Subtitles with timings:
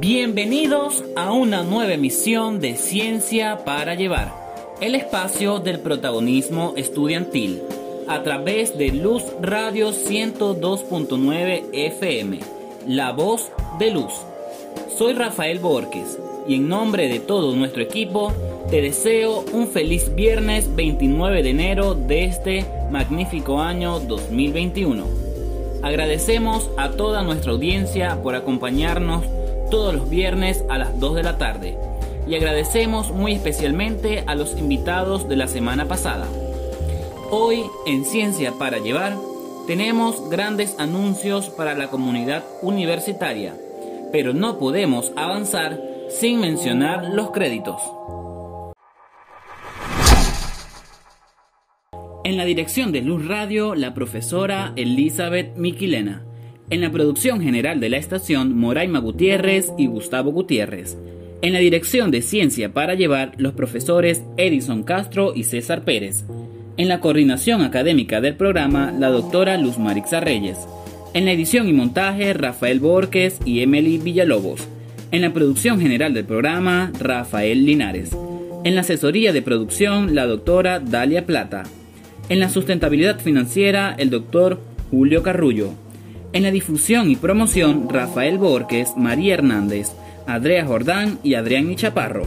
[0.00, 4.32] Bienvenidos a una nueva emisión de Ciencia para Llevar,
[4.80, 7.60] el espacio del protagonismo estudiantil,
[8.08, 12.40] a través de Luz Radio 102.9 FM,
[12.88, 14.14] la voz de Luz.
[14.96, 18.32] Soy Rafael Borges y en nombre de todo nuestro equipo
[18.70, 25.04] te deseo un feliz viernes 29 de enero de este magnífico año 2021.
[25.82, 29.24] Agradecemos a toda nuestra audiencia por acompañarnos
[29.70, 31.78] todos los viernes a las 2 de la tarde
[32.26, 36.26] y agradecemos muy especialmente a los invitados de la semana pasada.
[37.30, 39.16] Hoy en Ciencia para Llevar
[39.66, 43.54] tenemos grandes anuncios para la comunidad universitaria,
[44.12, 47.80] pero no podemos avanzar sin mencionar los créditos.
[52.22, 56.29] En la dirección de Luz Radio, la profesora Elizabeth Miquilena.
[56.70, 60.96] En la producción general de la estación, Moraima Gutiérrez y Gustavo Gutiérrez.
[61.42, 66.24] En la dirección de Ciencia para Llevar, los profesores Edison Castro y César Pérez.
[66.76, 70.58] En la coordinación académica del programa, la doctora Luz Marixa Reyes.
[71.12, 74.68] En la edición y montaje, Rafael Borges y Emily Villalobos.
[75.10, 78.16] En la producción general del programa, Rafael Linares.
[78.62, 81.64] En la asesoría de producción, la doctora Dalia Plata.
[82.28, 84.60] En la sustentabilidad financiera, el doctor
[84.92, 85.72] Julio Carrullo.
[86.32, 89.88] En la difusión y promoción, Rafael Borges, María Hernández,
[90.26, 92.24] Andrea Jordán y Adrián Nichaparro.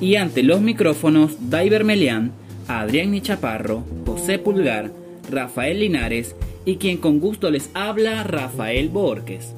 [0.00, 2.30] Y ante los micrófonos, Daiber Melián,
[2.68, 4.92] Adrián Nichaparro, José Pulgar,
[5.28, 9.54] Rafael Linares y quien con gusto les habla, Rafael Borges.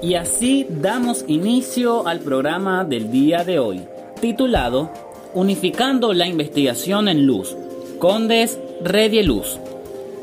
[0.00, 3.80] Y así damos inicio al programa del día de hoy,
[4.20, 4.90] titulado
[5.34, 7.56] Unificando la investigación en luz,
[7.98, 9.58] Condes Red Luz.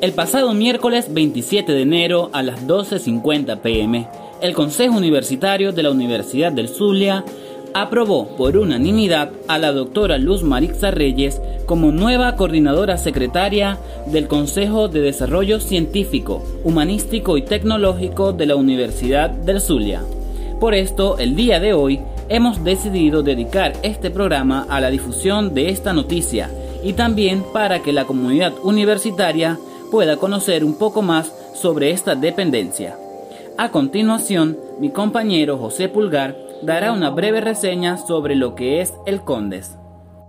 [0.02, 4.08] El pasado miércoles 27 de enero a las 12.50 pm,
[4.42, 7.26] el Consejo Universitario de la Universidad del Zulia
[7.74, 14.88] aprobó por unanimidad a la doctora Luz Marixa Reyes como nueva coordinadora secretaria del Consejo
[14.88, 20.02] de Desarrollo Científico, Humanístico y Tecnológico de la Universidad del Zulia.
[20.62, 25.72] Por esto, el día de hoy, hemos decidido dedicar este programa a la difusión de
[25.72, 26.50] esta noticia
[26.86, 29.60] y también para que la comunidad universitaria
[29.92, 32.98] pueda conocer un poco más sobre esta dependencia.
[33.58, 39.22] A continuación, mi compañero José Pulgar dará una breve reseña sobre lo que es el
[39.22, 39.76] CONDES.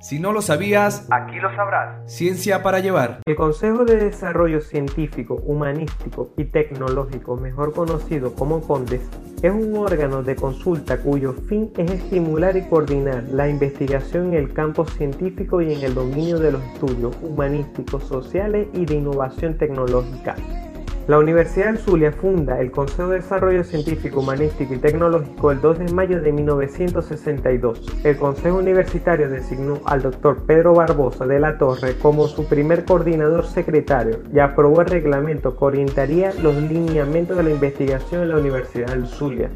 [0.00, 2.11] Si no lo sabías, aquí lo sabrás.
[2.11, 3.21] Ciencia para llevar.
[3.27, 9.03] El Consejo de Desarrollo Científico, Humanístico y Tecnológico, mejor conocido como CONDES,
[9.43, 14.55] es un órgano de consulta cuyo fin es estimular y coordinar la investigación en el
[14.55, 20.34] campo científico y en el dominio de los estudios humanísticos, sociales y de innovación tecnológica.
[21.10, 25.78] La Universidad del Zulia funda el Consejo de Desarrollo Científico, Humanístico y Tecnológico el 2
[25.81, 28.04] de mayo de 1962.
[28.04, 33.44] El Consejo Universitario designó al doctor Pedro Barbosa de la Torre como su primer coordinador
[33.44, 38.91] secretario y aprobó el reglamento que orientaría los lineamientos de la investigación en la Universidad
[38.91, 39.50] del Zulia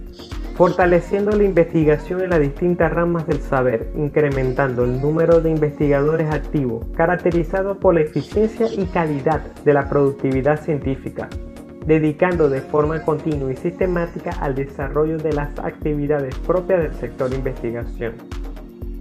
[0.54, 6.86] fortaleciendo la investigación en las distintas ramas del saber, incrementando el número de investigadores activos,
[6.96, 11.28] caracterizado por la eficiencia y calidad de la productividad científica,
[11.86, 18.14] dedicando de forma continua y sistemática al desarrollo de las actividades propias del sector investigación.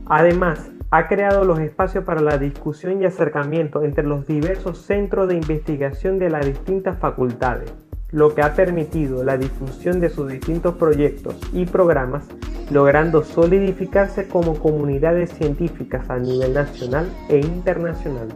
[0.07, 5.35] Además, ha creado los espacios para la discusión y acercamiento entre los diversos centros de
[5.35, 7.73] investigación de las distintas facultades,
[8.13, 12.23] lo que ha permitido la difusión de sus distintos proyectos y programas,
[12.69, 18.29] logrando solidificarse como comunidades científicas a nivel nacional e internacional.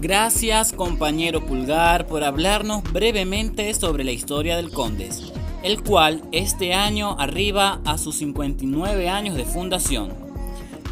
[0.00, 7.18] Gracias compañero Pulgar por hablarnos brevemente sobre la historia del Condes, el cual este año
[7.18, 10.08] arriba a sus 59 años de fundación.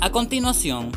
[0.01, 0.93] A continuación,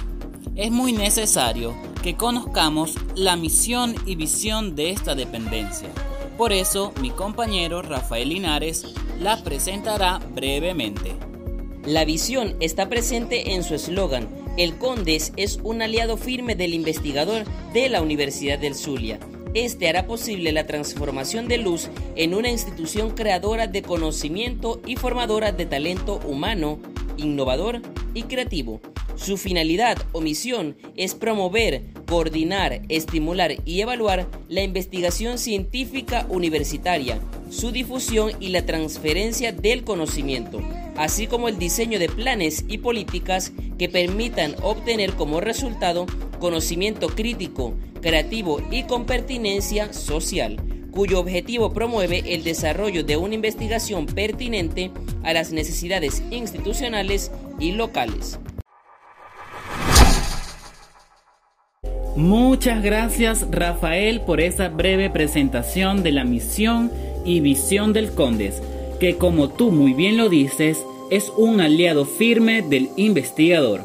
[0.55, 1.73] es muy necesario
[2.03, 5.89] que conozcamos la misión y visión de esta dependencia
[6.37, 8.85] por eso, mi compañero Rafael Linares
[9.19, 11.15] la presentará brevemente.
[11.83, 14.27] La visión está presente en su eslogan.
[14.55, 17.43] El CONDES es un aliado firme del investigador
[17.73, 19.19] de la Universidad del Zulia.
[19.53, 25.51] Este hará posible la transformación de Luz en una institución creadora de conocimiento y formadora
[25.51, 26.77] de talento humano,
[27.17, 27.81] innovador
[28.13, 28.79] y creativo.
[29.17, 37.19] Su finalidad o misión es promover, coordinar, estimular y evaluar la investigación científica universitaria,
[37.49, 40.61] su difusión y la transferencia del conocimiento,
[40.95, 46.05] así como el diseño de planes y políticas que permitan obtener como resultado
[46.39, 50.61] conocimiento crítico, creativo y con pertinencia social
[50.97, 54.89] cuyo objetivo promueve el desarrollo de una investigación pertinente
[55.21, 58.39] a las necesidades institucionales y locales.
[62.17, 66.89] Muchas gracias Rafael por esa breve presentación de la misión
[67.25, 68.59] y visión del CONDES,
[68.99, 73.81] que como tú muy bien lo dices, es un aliado firme del investigador.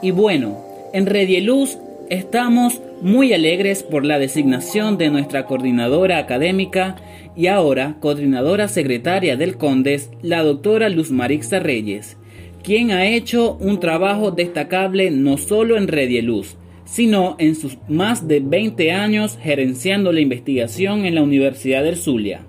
[0.00, 0.56] Y bueno,
[0.94, 1.76] en Redieluz
[2.08, 6.96] estamos muy alegres por la designación de nuestra coordinadora académica
[7.36, 12.16] y ahora coordinadora secretaria del CONDES, la doctora Luz Marixa Reyes,
[12.62, 16.56] quien ha hecho un trabajo destacable no solo en Redieluz,
[16.90, 22.40] sino en sus más de 20 años gerenciando la investigación en la Universidad del Zulia.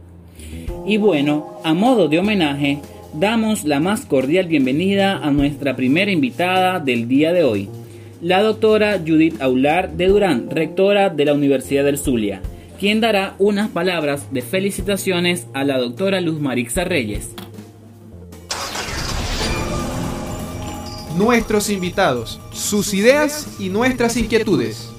[0.85, 2.79] Y bueno, a modo de homenaje,
[3.13, 7.69] damos la más cordial bienvenida a nuestra primera invitada del día de hoy,
[8.21, 12.41] la doctora Judith Aular de Durán, rectora de la Universidad del Zulia,
[12.79, 17.31] quien dará unas palabras de felicitaciones a la doctora Luz Marixa Reyes.
[21.21, 24.89] Nuestros invitados, sus ideas y nuestras inquietudes.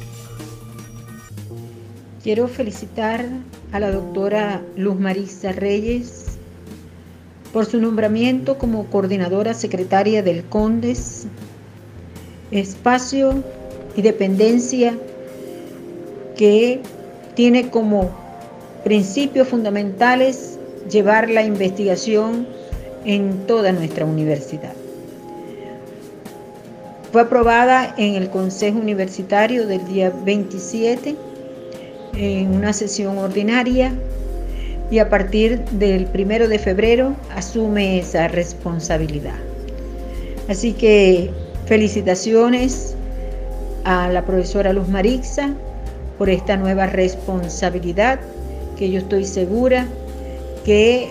[2.23, 3.27] Quiero felicitar
[3.73, 6.27] a la doctora Luz Marisa Reyes
[7.53, 11.25] por su nombramiento como coordinadora secretaria del CONDES,
[12.53, 13.43] espacio
[13.97, 14.97] y dependencia
[16.37, 16.81] que
[17.35, 18.13] tiene como
[18.85, 22.47] principios fundamentales llevar la investigación
[23.05, 24.82] en toda nuestra universidad.
[27.13, 31.15] Fue aprobada en el Consejo Universitario del día 27
[32.15, 33.93] en una sesión ordinaria
[34.91, 39.37] y a partir del primero de febrero asume esa responsabilidad.
[40.49, 41.31] Así que
[41.67, 42.95] felicitaciones
[43.85, 45.51] a la profesora Luz Marixa
[46.17, 48.21] por esta nueva responsabilidad
[48.79, 49.87] que yo estoy segura
[50.65, 51.11] que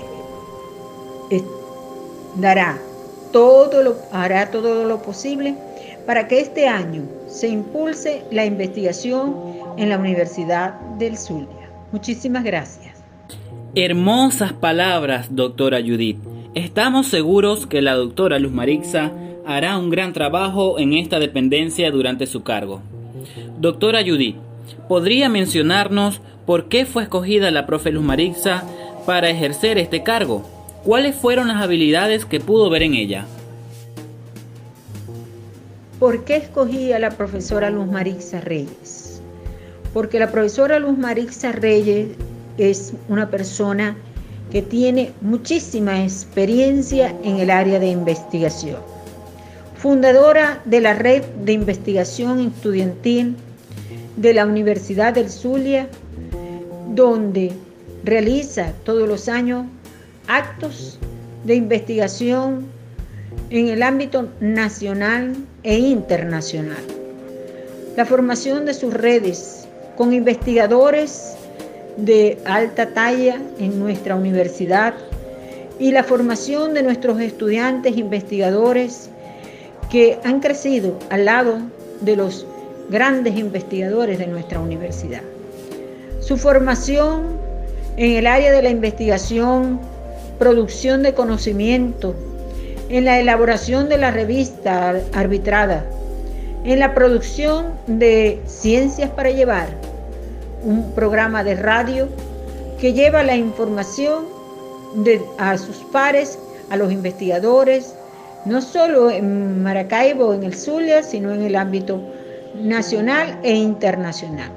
[2.37, 2.79] dará
[3.31, 5.55] todo lo, hará todo lo posible
[6.11, 9.33] para que este año se impulse la investigación
[9.77, 11.71] en la Universidad del Zulia.
[11.93, 13.01] Muchísimas gracias.
[13.75, 16.17] Hermosas palabras, doctora Judith.
[16.53, 19.13] Estamos seguros que la doctora Luz Marixa
[19.45, 22.81] hará un gran trabajo en esta dependencia durante su cargo.
[23.61, 24.35] Doctora Judith,
[24.89, 28.65] ¿podría mencionarnos por qué fue escogida la profe Luz Marixa
[29.05, 30.45] para ejercer este cargo?
[30.83, 33.27] ¿Cuáles fueron las habilidades que pudo ver en ella?
[36.01, 39.21] ¿Por qué escogí a la profesora Luz Marixa Reyes?
[39.93, 42.07] Porque la profesora Luz Marixa Reyes
[42.57, 43.95] es una persona
[44.51, 48.77] que tiene muchísima experiencia en el área de investigación.
[49.77, 53.35] Fundadora de la Red de Investigación Estudiantil
[54.17, 55.87] de la Universidad del Zulia,
[56.95, 57.51] donde
[58.03, 59.67] realiza todos los años
[60.27, 60.97] actos
[61.45, 62.65] de investigación
[63.49, 66.83] en el ámbito nacional e internacional.
[67.95, 69.67] La formación de sus redes
[69.97, 71.35] con investigadores
[71.97, 74.93] de alta talla en nuestra universidad
[75.79, 79.09] y la formación de nuestros estudiantes investigadores
[79.89, 81.57] que han crecido al lado
[82.01, 82.45] de los
[82.89, 85.21] grandes investigadores de nuestra universidad.
[86.19, 87.23] Su formación
[87.97, 89.79] en el área de la investigación,
[90.39, 92.15] producción de conocimiento,
[92.91, 95.85] en la elaboración de la revista arbitrada,
[96.65, 99.69] en la producción de Ciencias para Llevar,
[100.63, 102.09] un programa de radio
[102.81, 104.25] que lleva la información
[105.37, 106.37] a sus pares,
[106.69, 107.95] a los investigadores,
[108.43, 112.01] no solo en Maracaibo, en el Zulia, sino en el ámbito
[112.55, 114.51] nacional e internacional.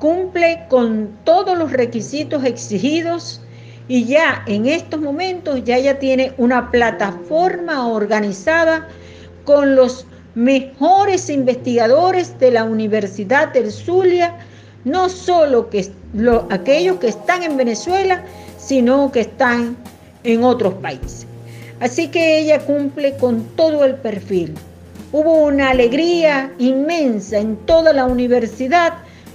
[0.00, 3.40] Cumple con todos los requisitos exigidos
[3.88, 8.88] y ya en estos momentos ya ella tiene una plataforma organizada
[9.44, 14.36] con los mejores investigadores de la Universidad del Zulia,
[14.84, 15.90] no solo que
[16.50, 18.24] aquellos que están en Venezuela,
[18.58, 19.76] sino que están
[20.24, 21.26] en otros países.
[21.80, 24.54] Así que ella cumple con todo el perfil.
[25.12, 28.94] Hubo una alegría inmensa en toda la universidad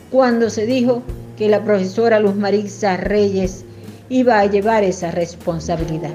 [0.10, 1.04] cuando se dijo
[1.38, 3.64] que la profesora Luz Marisa Reyes
[4.10, 6.14] iba a llevar esa responsabilidad.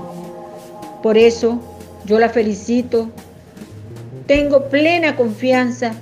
[1.03, 1.61] Por eso
[2.05, 3.11] yo la felicito.
[4.27, 5.93] Tengo plena confianza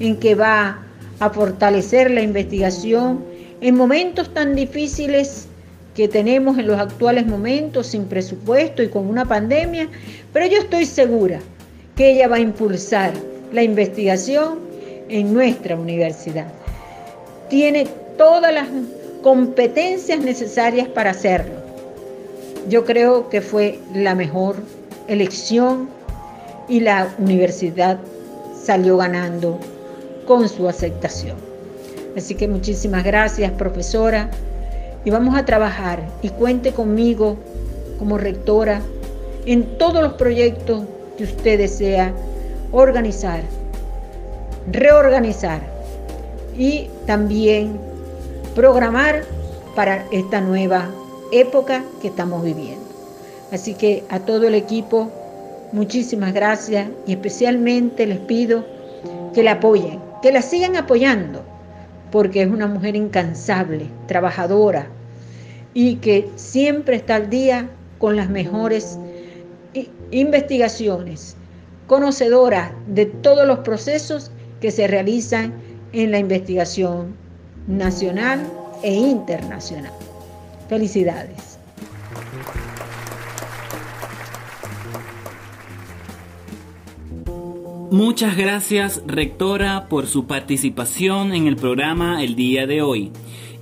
[0.00, 0.82] en que va
[1.20, 3.24] a fortalecer la investigación
[3.60, 5.48] en momentos tan difíciles
[5.94, 9.88] que tenemos en los actuales momentos sin presupuesto y con una pandemia,
[10.32, 11.40] pero yo estoy segura
[11.96, 13.14] que ella va a impulsar
[13.52, 14.58] la investigación
[15.08, 16.48] en nuestra universidad.
[17.48, 17.86] Tiene
[18.18, 18.68] todas las
[19.22, 21.54] competencias necesarias para hacerlo.
[22.68, 24.56] Yo creo que fue la mejor
[25.08, 25.88] elección
[26.68, 27.98] y la universidad
[28.60, 29.58] salió ganando
[30.26, 31.36] con su aceptación.
[32.16, 34.30] Así que muchísimas gracias, profesora,
[35.04, 37.36] y vamos a trabajar y cuente conmigo
[37.98, 38.80] como rectora
[39.44, 40.82] en todos los proyectos
[41.16, 42.12] que usted desea
[42.72, 43.42] organizar,
[44.72, 45.60] reorganizar
[46.58, 47.78] y también
[48.56, 49.22] programar
[49.74, 50.90] para esta nueva
[51.30, 52.86] época que estamos viviendo.
[53.52, 55.12] Así que a todo el equipo,
[55.72, 58.64] muchísimas gracias y especialmente les pido
[59.34, 61.44] que la apoyen, que la sigan apoyando,
[62.10, 64.86] porque es una mujer incansable, trabajadora
[65.74, 68.98] y que siempre está al día con las mejores
[70.10, 71.36] investigaciones,
[71.86, 74.30] conocedora de todos los procesos
[74.62, 75.52] que se realizan
[75.92, 77.25] en la investigación
[77.66, 78.50] nacional
[78.82, 79.92] e internacional.
[80.68, 81.58] Felicidades.
[87.90, 93.12] Muchas gracias, rectora, por su participación en el programa el día de hoy.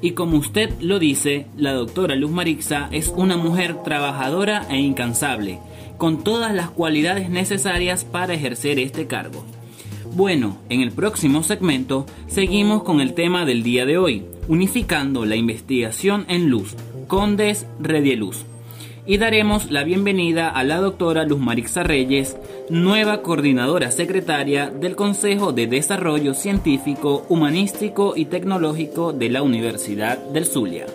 [0.00, 5.58] Y como usted lo dice, la doctora Luz Marixa es una mujer trabajadora e incansable,
[5.98, 9.44] con todas las cualidades necesarias para ejercer este cargo.
[10.14, 15.34] Bueno, en el próximo segmento seguimos con el tema del día de hoy, unificando la
[15.34, 16.76] investigación en luz,
[17.08, 18.44] Condes Redieluz.
[19.06, 22.36] Y daremos la bienvenida a la doctora Luz Marixa Reyes,
[22.70, 30.46] nueva coordinadora secretaria del Consejo de Desarrollo Científico, Humanístico y Tecnológico de la Universidad del
[30.46, 30.86] Zulia.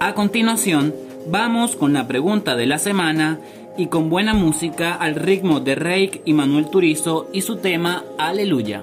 [0.00, 0.92] A continuación,
[1.28, 3.38] vamos con la pregunta de la semana
[3.76, 8.82] y con buena música al ritmo de Reik y Manuel Turizo y su tema Aleluya.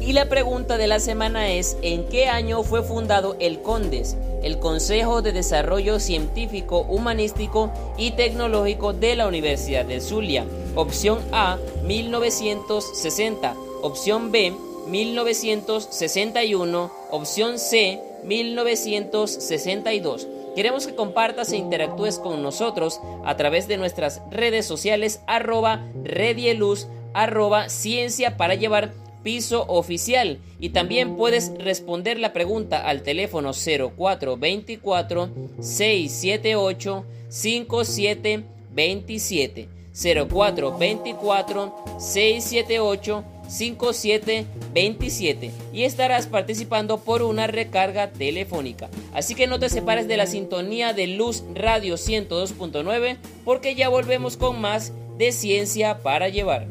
[0.00, 4.58] Y la pregunta de la semana es, ¿en qué año fue fundado el CONDES, el
[4.58, 10.46] Consejo de Desarrollo Científico, Humanístico y Tecnológico de la Universidad de Zulia?
[10.74, 13.54] Opción A, 1960.
[13.82, 14.52] Opción B,
[14.90, 16.90] 1961.
[17.10, 20.28] Opción C, 1962.
[20.54, 26.88] Queremos que compartas e interactúes con nosotros a través de nuestras redes sociales arroba redieluz
[27.12, 28.92] arroba ciencia para llevar
[29.22, 35.28] piso oficial y también puedes responder la pregunta al teléfono 0424
[35.60, 48.88] 678 5727 0424 678 5727 y estarás participando por una recarga telefónica.
[49.12, 54.36] Así que no te separes de la sintonía de Luz Radio 102.9 porque ya volvemos
[54.36, 56.68] con más de ciencia para llevar.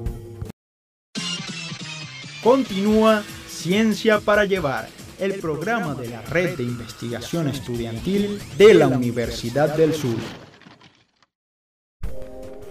[2.41, 4.88] Continúa Ciencia para Llevar,
[5.19, 10.15] el programa de la Red de Investigación Estudiantil de la Universidad del Sur.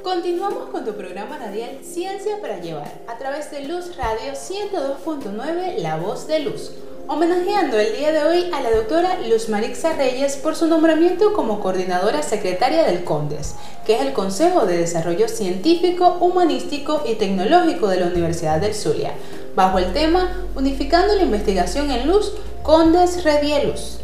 [0.09, 5.99] Continuamos con tu programa radial Ciencia para Llevar a través de Luz Radio 102.9 La
[5.99, 6.73] Voz de Luz,
[7.09, 11.61] homenajeando el día de hoy a la doctora Luz Marixa Reyes por su nombramiento como
[11.61, 18.01] coordinadora secretaria del CONDES, que es el Consejo de Desarrollo Científico, Humanístico y Tecnológico de
[18.01, 19.13] la Universidad del Zulia
[19.55, 23.99] bajo el tema Unificando la investigación en luz, Condes Redielus.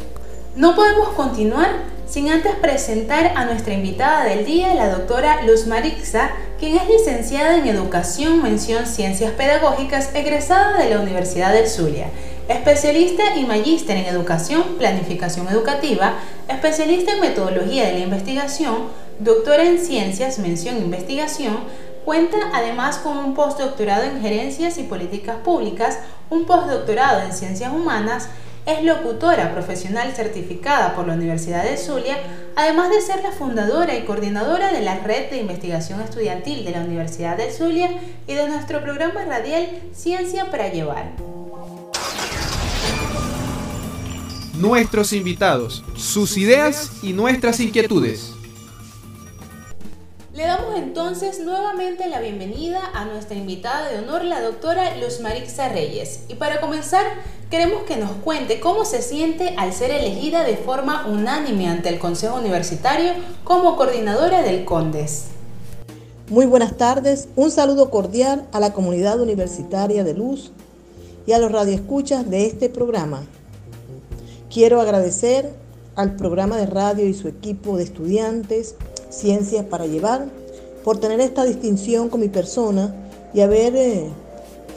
[0.55, 6.31] No podemos continuar sin antes presentar a nuestra invitada del día, la doctora Luz Marixa,
[6.59, 12.07] quien es licenciada en Educación, Mención Ciencias Pedagógicas, egresada de la Universidad del Zulia,
[12.47, 16.13] especialista y magíster en Educación, Planificación Educativa,
[16.47, 18.75] especialista en Metodología de la Investigación,
[19.19, 21.57] doctora en Ciencias, Mención Investigación,
[22.05, 25.97] Cuenta además con un postdoctorado en Gerencias y Políticas Públicas,
[26.29, 28.29] un postdoctorado en Ciencias Humanas,
[28.65, 32.17] es locutora profesional certificada por la Universidad de Zulia,
[32.55, 36.81] además de ser la fundadora y coordinadora de la Red de Investigación Estudiantil de la
[36.81, 37.91] Universidad de Zulia
[38.27, 41.11] y de nuestro programa radial Ciencia para Llevar.
[44.55, 48.31] Nuestros invitados, sus ideas y nuestras inquietudes.
[50.33, 55.69] Le damos entonces nuevamente la bienvenida a nuestra invitada de honor, la doctora Luz Marixa
[55.69, 56.25] Reyes.
[56.27, 57.05] Y para comenzar,
[57.49, 61.99] queremos que nos cuente cómo se siente al ser elegida de forma unánime ante el
[61.99, 63.11] Consejo Universitario
[63.43, 65.25] como coordinadora del CONDES.
[66.29, 70.51] Muy buenas tardes, un saludo cordial a la comunidad universitaria de Luz
[71.27, 73.23] y a los radioescuchas de este programa.
[74.51, 75.53] Quiero agradecer
[75.95, 78.75] al programa de radio y su equipo de estudiantes
[79.09, 80.25] Ciencias para Llevar,
[80.83, 82.93] por tener esta distinción con mi persona
[83.33, 84.09] y haber eh,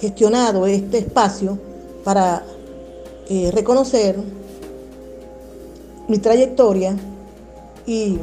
[0.01, 1.59] gestionado este espacio
[2.05, 2.43] para
[3.29, 4.17] eh, reconocer
[6.09, 6.97] mi trayectoria
[7.87, 8.19] y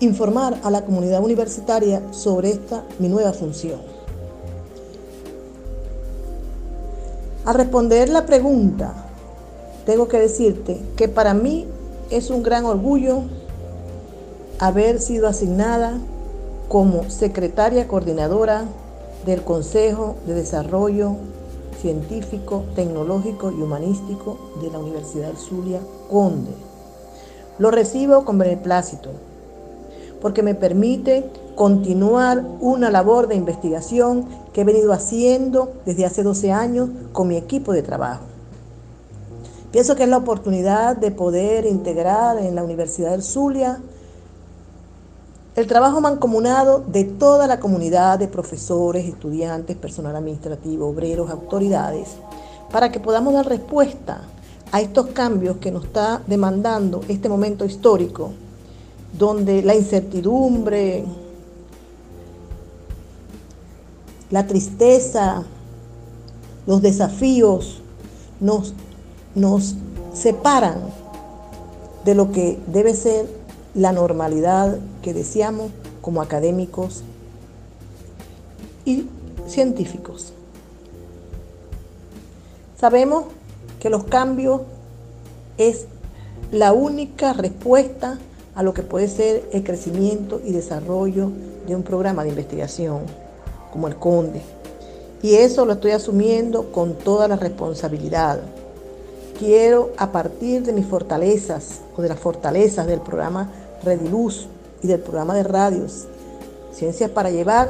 [0.00, 3.80] informar a la comunidad universitaria sobre esta mi nueva función.
[7.44, 8.92] Al responder la pregunta,
[9.86, 11.66] tengo que decirte que para mí
[12.10, 13.22] es un gran orgullo
[14.58, 15.98] haber sido asignada
[16.68, 18.64] como secretaria coordinadora
[19.24, 21.16] del Consejo de Desarrollo
[21.80, 26.52] Científico, Tecnológico y Humanístico de la Universidad Zulia Conde.
[27.58, 29.10] Lo recibo con beneplácito
[30.20, 36.52] porque me permite continuar una labor de investigación que he venido haciendo desde hace 12
[36.52, 38.24] años con mi equipo de trabajo.
[39.72, 43.80] Pienso que es la oportunidad de poder integrar en la Universidad del Zulia
[45.56, 52.10] el trabajo mancomunado de toda la comunidad de profesores, estudiantes, personal administrativo, obreros, autoridades,
[52.70, 54.22] para que podamos dar respuesta
[54.70, 58.30] a estos cambios que nos está demandando este momento histórico,
[59.18, 61.04] donde la incertidumbre,
[64.30, 65.42] la tristeza,
[66.66, 67.82] los desafíos
[68.38, 68.74] nos,
[69.34, 69.74] nos
[70.14, 70.78] separan
[72.04, 73.39] de lo que debe ser
[73.74, 77.02] la normalidad que deseamos como académicos
[78.84, 79.06] y
[79.46, 80.32] científicos.
[82.78, 83.24] Sabemos
[83.78, 84.62] que los cambios
[85.58, 85.86] es
[86.50, 88.18] la única respuesta
[88.54, 91.30] a lo que puede ser el crecimiento y desarrollo
[91.66, 93.02] de un programa de investigación
[93.72, 94.42] como el CONDE.
[95.22, 98.40] Y eso lo estoy asumiendo con toda la responsabilidad
[99.40, 103.50] quiero a partir de mis fortalezas o de las fortalezas del programa
[103.82, 104.46] Rediluz
[104.82, 106.06] y del programa de radios
[106.72, 107.68] Ciencias para Llevar,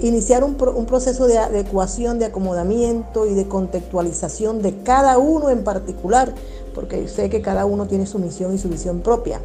[0.00, 5.64] iniciar un, un proceso de adecuación, de acomodamiento y de contextualización de cada uno en
[5.64, 6.32] particular,
[6.74, 9.40] porque sé que cada uno tiene su misión y su visión propia.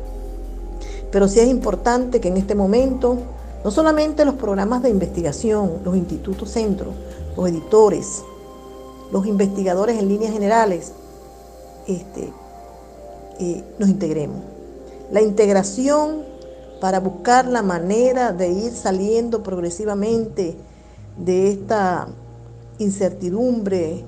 [1.12, 3.18] Pero sí es importante que en este momento,
[3.64, 6.94] no solamente los programas de investigación, los institutos centros,
[7.36, 8.22] los editores,
[9.12, 10.92] los investigadores en líneas generales
[11.88, 12.32] este,
[13.40, 14.49] eh, nos integremos.
[15.12, 16.24] La integración
[16.80, 20.56] para buscar la manera de ir saliendo progresivamente
[21.18, 22.08] de esta
[22.78, 24.06] incertidumbre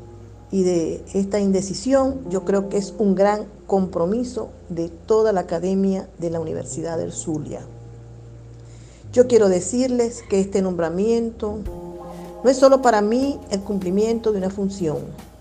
[0.51, 6.07] y de esta indecisión, yo creo que es un gran compromiso de toda la academia
[6.19, 7.61] de la Universidad del Zulia.
[9.11, 11.57] Yo quiero decirles que este nombramiento
[12.43, 14.99] no es solo para mí el cumplimiento de una función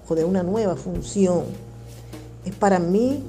[0.08, 1.44] o de una nueva función,
[2.44, 3.22] es para mí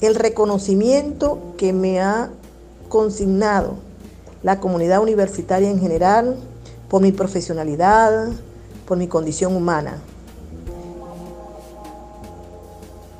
[0.00, 2.30] el reconocimiento que me ha
[2.88, 3.74] consignado
[4.42, 6.36] la comunidad universitaria en general
[6.88, 8.28] por mi profesionalidad,
[8.86, 9.98] por mi condición humana.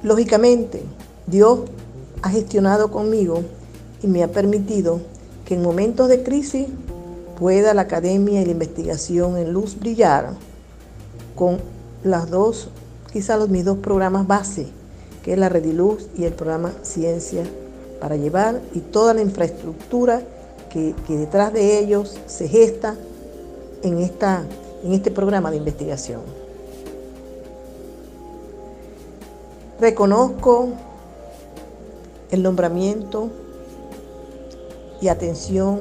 [0.03, 0.83] Lógicamente,
[1.27, 1.61] Dios
[2.23, 3.43] ha gestionado conmigo
[4.03, 5.01] y me ha permitido
[5.45, 6.69] que en momentos de crisis
[7.39, 10.31] pueda la academia y la investigación en luz brillar
[11.35, 11.59] con
[12.03, 12.69] las dos,
[13.13, 14.69] quizás los mis dos programas base,
[15.23, 17.45] que es la Rediluz y el programa Ciencia
[18.01, 20.23] para llevar y toda la infraestructura
[20.71, 22.97] que, detrás de ellos se gesta
[23.83, 24.45] en, esta,
[24.85, 26.21] en este programa de investigación.
[29.81, 30.69] Reconozco
[32.31, 33.31] el nombramiento
[35.01, 35.81] y atención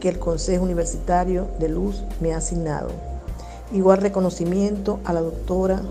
[0.00, 2.88] que el Consejo Universitario de Luz me ha asignado.
[3.72, 5.82] Igual reconocimiento a la doctora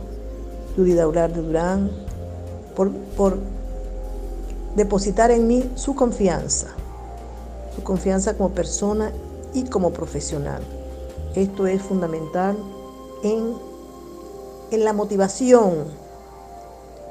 [0.76, 2.07] Judy Daular de Durán
[2.78, 3.40] por,
[4.76, 6.68] depositar en mí su confianza,
[7.76, 9.12] su confianza como persona
[9.54, 10.62] y como profesional.
[11.34, 12.56] Esto es fundamental
[13.24, 13.54] en,
[14.70, 15.86] en la motivación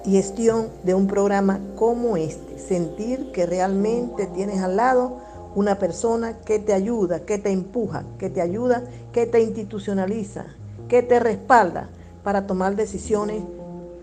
[0.04, 2.58] y gestión de un programa como este.
[2.60, 5.18] Sentir que realmente tienes al lado
[5.56, 10.44] una persona que te ayuda, que te empuja, que te ayuda, que te institucionaliza,
[10.88, 11.88] que te respalda
[12.22, 13.42] para tomar decisiones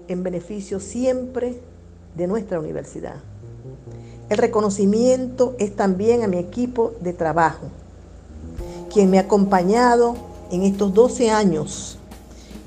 [0.07, 1.59] en beneficio siempre
[2.15, 3.15] de nuestra universidad.
[4.29, 7.67] El reconocimiento es también a mi equipo de trabajo,
[8.91, 10.15] quien me ha acompañado
[10.51, 11.97] en estos 12 años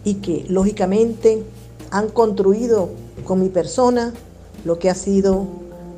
[0.05, 1.45] y que lógicamente
[1.91, 2.91] han construido
[3.25, 4.13] con mi persona
[4.65, 5.47] lo que ha sido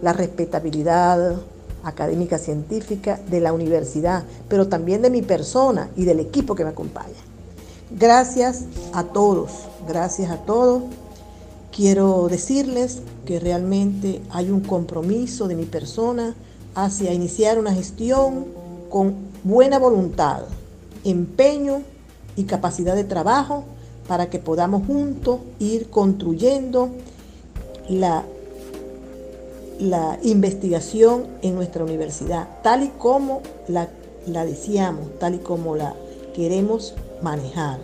[0.02, 1.36] la respetabilidad,
[1.82, 6.70] académica científica de la universidad, pero también de mi persona y del equipo que me
[6.70, 7.08] acompaña.
[7.90, 9.50] Gracias a todos,
[9.86, 10.82] gracias a todos.
[11.74, 16.34] Quiero decirles que realmente hay un compromiso de mi persona
[16.74, 18.46] hacia iniciar una gestión
[18.90, 20.42] con buena voluntad,
[21.04, 21.82] empeño
[22.36, 23.64] y capacidad de trabajo
[24.06, 26.88] para que podamos juntos ir construyendo
[27.88, 28.24] la,
[29.78, 33.88] la investigación en nuestra universidad, tal y como la,
[34.26, 35.94] la deseamos, tal y como la
[36.34, 37.78] queremos manejar.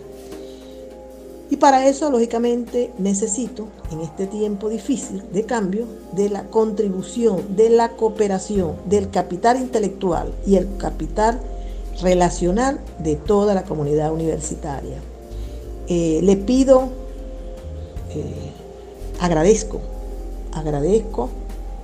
[1.49, 7.69] Y para eso, lógicamente, necesito, en este tiempo difícil de cambio, de la contribución, de
[7.69, 11.39] la cooperación, del capital intelectual y el capital
[12.01, 14.97] relacional de toda la comunidad universitaria.
[15.87, 16.89] Eh, le pido,
[18.09, 18.51] eh,
[19.19, 19.81] agradezco,
[20.51, 21.29] agradezco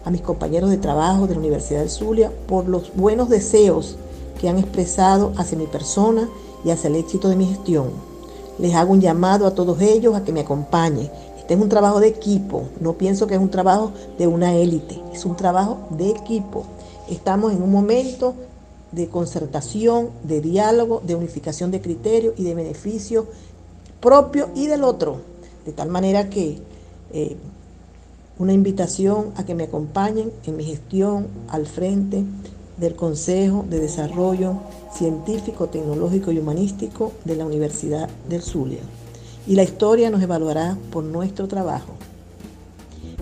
[0.03, 3.95] a mis compañeros de trabajo de la Universidad del Zulia por los buenos deseos
[4.39, 6.27] que han expresado hacia mi persona
[6.65, 8.10] y hacia el éxito de mi gestión
[8.61, 11.09] les hago un llamado a todos ellos a que me acompañen.
[11.37, 15.01] Este es un trabajo de equipo, no pienso que es un trabajo de una élite,
[15.11, 16.63] es un trabajo de equipo.
[17.09, 18.35] Estamos en un momento
[18.91, 23.25] de concertación, de diálogo, de unificación de criterios y de beneficio
[23.99, 25.17] propio y del otro.
[25.65, 26.59] De tal manera que
[27.11, 27.37] eh,
[28.37, 32.23] una invitación a que me acompañen en mi gestión al frente
[32.81, 34.55] del Consejo de Desarrollo
[34.91, 38.81] Científico, Tecnológico y Humanístico de la Universidad del Zulia.
[39.47, 41.93] Y la historia nos evaluará por nuestro trabajo.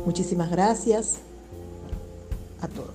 [0.05, 1.17] Muchísimas gracias
[2.61, 2.91] a todos.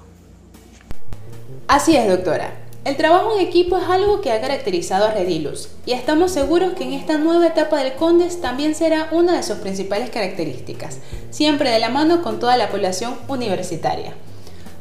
[1.69, 2.55] Así es, doctora.
[2.85, 6.85] El trabajo en equipo es algo que ha caracterizado a Redilus y estamos seguros que
[6.85, 10.99] en esta nueva etapa del CONDES también será una de sus principales características,
[11.31, 14.13] siempre de la mano con toda la población universitaria.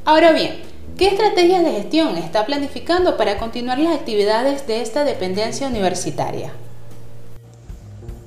[0.04, 5.68] Ahora bien, ¿Qué estrategias de gestión está planificando para continuar las actividades de esta dependencia
[5.68, 6.54] universitaria?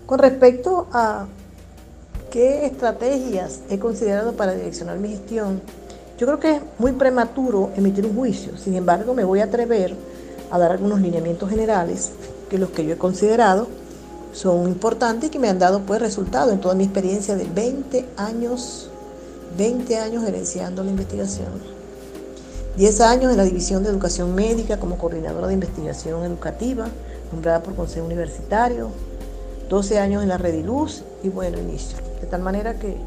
[0.05, 1.27] Con respecto a
[2.33, 5.63] qué estrategias he considerado para direccionar mi gestión,
[6.19, 8.59] yo creo que es muy prematuro emitir un juicio.
[8.59, 9.95] Sin embargo, me voy a atrever
[10.51, 12.11] a dar algunos lineamientos generales
[12.51, 13.69] que los que yo he considerado
[14.33, 18.07] son importantes y que me han dado pues resultado en toda mi experiencia de 20
[18.17, 18.91] años,
[19.57, 21.76] 20 años gerenciando la investigación.
[22.77, 26.89] 10 años en la División de Educación Médica como coordinadora de investigación educativa,
[27.33, 28.91] nombrada por Consejo Universitario,
[29.71, 31.97] 12 años en la Rediluz y bueno, inicio.
[32.21, 32.99] De tal manera que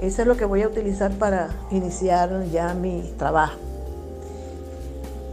[0.00, 3.58] eso es lo que voy a utilizar para iniciar ya mi trabajo.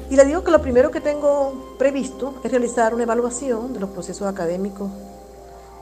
[0.10, 3.92] Y le digo que lo primero que tengo previsto es realizar una evaluación de los
[3.92, 4.90] procesos académicos,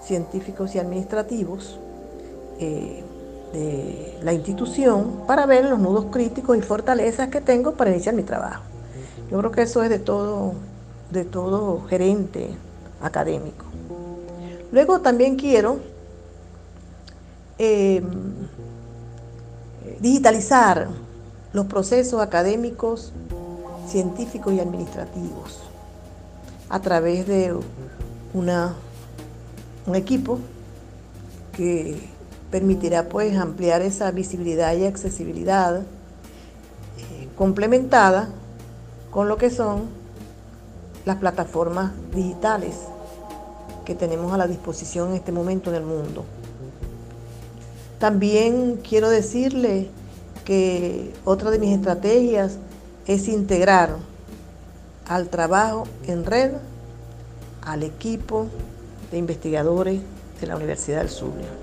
[0.05, 1.79] científicos y administrativos.
[2.59, 3.01] Eh,
[3.53, 8.23] de la institución para ver los nudos críticos y fortalezas que tengo para iniciar mi
[8.23, 8.63] trabajo.
[9.31, 10.53] Yo creo que eso es de todo,
[11.11, 12.49] de todo gerente
[13.01, 13.65] académico.
[14.71, 15.77] Luego también quiero
[17.59, 18.03] em,
[19.99, 20.87] digitalizar
[21.53, 23.13] los procesos académicos,
[23.87, 25.59] científicos y administrativos
[26.69, 27.55] a través de
[28.33, 28.73] una,
[29.85, 30.39] un equipo
[31.55, 32.09] que
[32.53, 38.29] permitirá pues ampliar esa visibilidad y accesibilidad eh, complementada
[39.09, 39.85] con lo que son
[41.03, 42.75] las plataformas digitales
[43.85, 46.25] que tenemos a la disposición en este momento en el mundo.
[47.97, 49.89] También quiero decirle
[50.45, 52.59] que otra de mis estrategias
[53.07, 53.95] es integrar
[55.07, 56.51] al trabajo en red
[57.63, 58.45] al equipo
[59.09, 60.01] de investigadores
[60.39, 61.62] de la Universidad del Zulia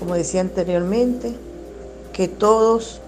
[0.00, 1.36] como decía anteriormente,
[2.12, 3.00] que todos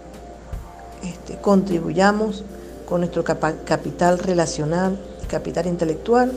[1.03, 2.45] este, contribuyamos
[2.87, 6.33] con nuestro capital relacional y capital intelectual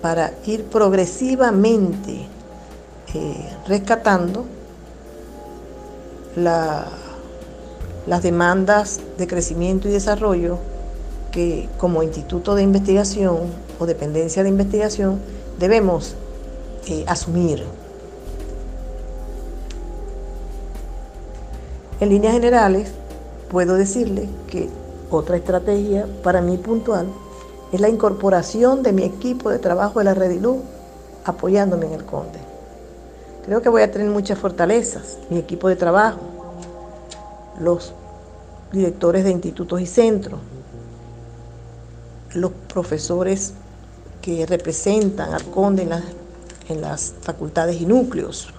[0.00, 2.26] para ir progresivamente
[3.14, 4.46] eh, rescatando
[6.36, 10.58] las demandas de crecimiento y desarrollo
[11.32, 13.38] que como instituto de investigación
[13.78, 15.20] o dependencia de investigación
[15.58, 16.14] debemos
[16.86, 17.64] eh, asumir.
[22.00, 22.90] En líneas generales,
[23.50, 24.68] puedo decirle que
[25.10, 27.08] otra estrategia para mí puntual
[27.72, 30.62] es la incorporación de mi equipo de trabajo de la Redilú
[31.24, 32.38] apoyándome en el Conde.
[33.44, 36.20] Creo que voy a tener muchas fortalezas, mi equipo de trabajo,
[37.58, 37.92] los
[38.70, 40.38] directores de institutos y centros,
[42.34, 43.54] los profesores
[44.22, 45.88] que representan al Conde
[46.68, 48.52] en las facultades y núcleos,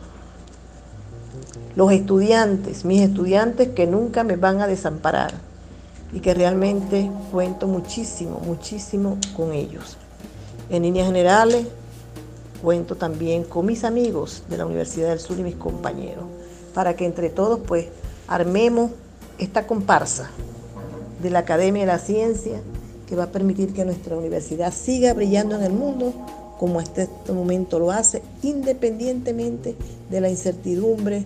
[1.75, 5.33] los estudiantes, mis estudiantes que nunca me van a desamparar
[6.13, 9.97] y que realmente cuento muchísimo, muchísimo con ellos.
[10.69, 11.67] En líneas generales,
[12.62, 16.25] cuento también con mis amigos de la Universidad del Sur y mis compañeros,
[16.73, 17.88] para que entre todos pues
[18.27, 18.91] armemos
[19.38, 20.29] esta comparsa
[21.21, 22.59] de la Academia de la Ciencia
[23.07, 26.13] que va a permitir que nuestra universidad siga brillando en el mundo
[26.60, 29.76] como hasta este momento lo hace, independientemente
[30.10, 31.26] de la incertidumbre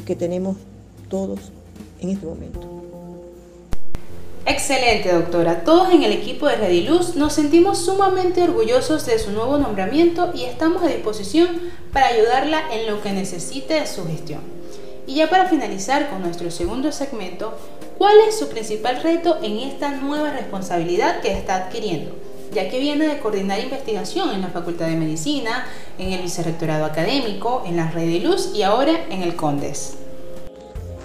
[0.00, 0.56] que tenemos
[1.10, 1.40] todos
[2.00, 2.60] en este momento.
[4.46, 5.62] Excelente, doctora.
[5.64, 10.44] Todos en el equipo de Rediluz nos sentimos sumamente orgullosos de su nuevo nombramiento y
[10.44, 11.48] estamos a disposición
[11.92, 14.40] para ayudarla en lo que necesite de su gestión.
[15.06, 17.52] Y ya para finalizar con nuestro segundo segmento,
[17.98, 22.12] ¿cuál es su principal reto en esta nueva responsabilidad que está adquiriendo?
[22.52, 25.64] Ya que viene de coordinar investigación en la Facultad de Medicina,
[25.98, 29.94] en el Vicerrectorado Académico, en la Rediluz y ahora en el CONDES.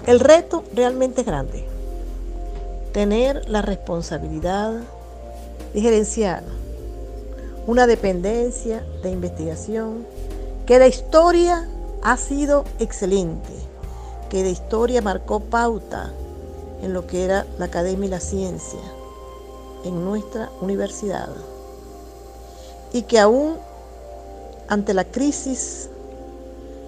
[0.06, 1.64] El reto realmente es grande.
[2.92, 4.74] Tener la responsabilidad
[5.72, 6.42] de gerenciar
[7.66, 10.06] una dependencia de investigación
[10.66, 11.66] que de historia
[12.02, 13.52] ha sido excelente,
[14.28, 16.12] que de historia marcó pauta
[16.82, 18.97] en lo que era la academia y la ciencia
[19.84, 21.28] en nuestra universidad
[22.92, 23.56] y que aún
[24.68, 25.88] ante la crisis,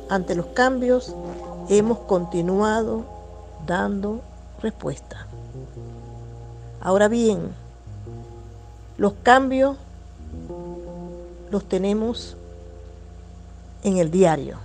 [0.09, 1.15] ante los cambios,
[1.69, 3.05] hemos continuado
[3.67, 4.21] dando
[4.63, 5.27] respuesta.
[6.81, 7.51] Ahora bien,
[8.99, 9.77] los cambios
[11.51, 12.37] los tenemos
[13.83, 14.57] en el diario,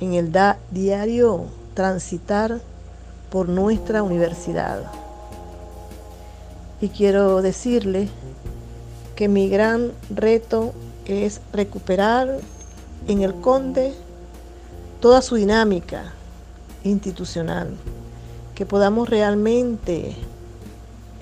[0.00, 0.32] en el
[0.70, 2.60] diario transitar
[3.30, 5.05] por nuestra universidad.
[6.80, 8.08] Y quiero decirle
[9.14, 10.74] que mi gran reto
[11.06, 12.38] es recuperar
[13.08, 13.94] en el Conde
[15.00, 16.12] toda su dinámica
[16.84, 17.74] institucional,
[18.54, 20.14] que podamos realmente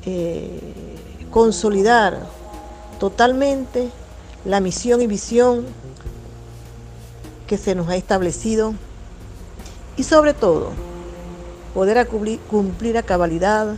[0.05, 0.61] eh,
[1.31, 2.19] consolidar
[2.99, 3.91] totalmente
[4.45, 5.65] la misión y visión
[7.47, 8.75] que se nos ha establecido
[9.97, 10.71] y sobre todo
[11.75, 12.07] poder
[12.49, 13.77] cumplir a cabalidad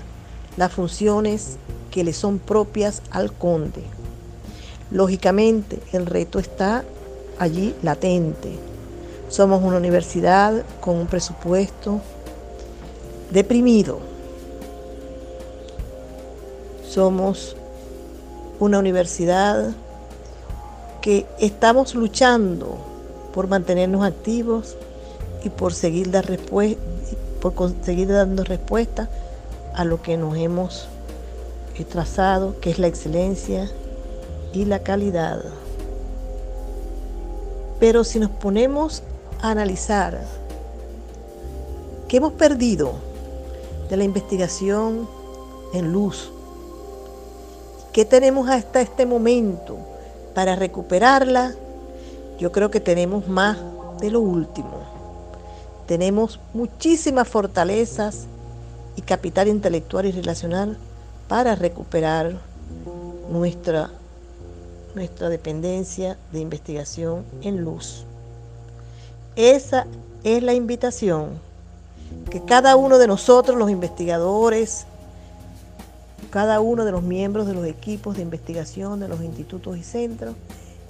[0.57, 1.59] las funciones
[1.97, 3.83] que le son propias al conde.
[4.91, 6.85] Lógicamente el reto está
[7.39, 8.53] allí latente.
[9.31, 12.03] Somos una universidad con un presupuesto
[13.31, 13.99] deprimido
[16.97, 17.55] somos
[18.59, 19.75] una universidad
[21.03, 22.79] que estamos luchando
[23.35, 24.77] por mantenernos activos
[25.45, 26.27] y por seguir, dar
[27.43, 27.55] por
[28.07, 29.11] dando respuesta
[29.75, 30.89] a lo que nos hemos
[31.79, 33.71] eh, trazado, que es la excelencia
[34.53, 35.43] y la calidad.
[37.81, 39.03] Pero si nos ponemos
[39.41, 40.21] a analizar
[42.09, 42.95] qué hemos perdido
[43.91, 45.09] de la investigación
[45.75, 46.31] en luz,
[47.97, 49.79] ¿Qué tenemos hasta este momento
[50.35, 51.55] para recuperarla?
[52.39, 53.57] Yo creo que tenemos más
[54.01, 54.83] de lo último.
[55.87, 58.27] Tenemos muchísimas fortalezas
[58.97, 60.77] y capital intelectual y relacional
[61.29, 62.37] para recuperar
[63.31, 63.91] nuestra,
[64.95, 68.05] nuestra dependencia de investigación en luz.
[69.35, 69.87] Esa
[70.25, 71.41] es la invitación
[72.31, 74.87] que cada uno de nosotros, los investigadores,
[76.31, 80.35] cada uno de los miembros de los equipos de investigación de los institutos y centros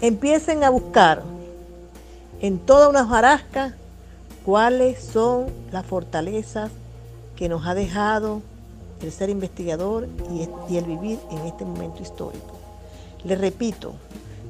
[0.01, 1.22] empiecen a buscar
[2.40, 3.75] en toda una jarasca
[4.44, 6.70] cuáles son las fortalezas
[7.35, 8.42] que nos ha dejado
[9.02, 12.54] el ser investigador y, el vivir en este momento histórico.
[13.24, 13.94] Les repito,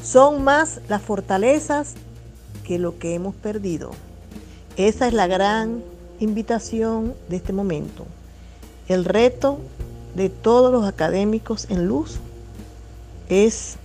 [0.02, 1.94] son más las fortalezas
[2.64, 3.90] que lo que hemos perdido.
[4.76, 5.82] Esa es la gran
[6.20, 8.06] invitación de este momento.
[8.88, 9.58] El reto
[10.14, 12.18] de todos los académicos en luz
[13.28, 13.76] es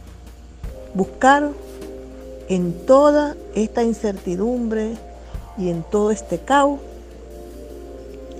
[0.93, 1.49] buscar
[2.49, 4.95] en toda esta incertidumbre
[5.57, 6.79] y en todo este caos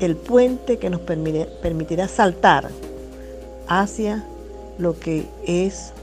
[0.02, 2.70] el puente que nos permitirá saltar
[3.68, 4.26] hacia
[4.78, 5.94] lo que es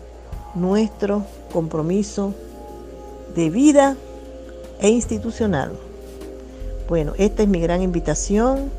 [0.54, 2.32] nuestro compromiso
[3.34, 3.96] de vida
[4.80, 5.72] e institucional.
[6.88, 8.70] Bueno, esta es mi gran invitación.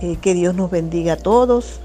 [0.00, 1.80] Eh, que Dios nos bendiga a todos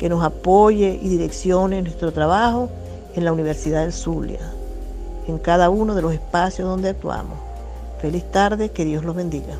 [0.00, 2.70] que nos apoye y direccione nuestro trabajo
[3.14, 4.40] en la Universidad del Zulia,
[5.28, 7.38] en cada uno de los espacios donde actuamos.
[8.00, 9.58] Feliz tarde, que Dios los bendiga.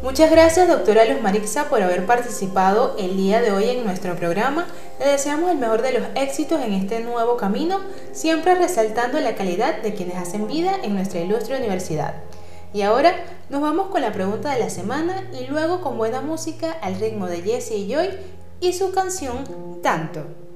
[0.00, 4.64] Muchas gracias, doctora Luz Marixa, por haber participado el día de hoy en nuestro programa.
[5.00, 7.80] Le deseamos el mejor de los éxitos en este nuevo camino,
[8.12, 12.14] siempre resaltando la calidad de quienes hacen vida en nuestra ilustre universidad.
[12.72, 13.12] Y ahora
[13.50, 17.26] nos vamos con la pregunta de la semana y luego con buena música al ritmo
[17.26, 18.10] de Jesse y Joy
[18.60, 20.47] y su canción Tanto.